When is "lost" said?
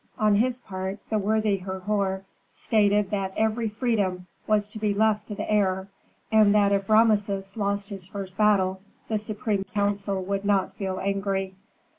7.55-7.89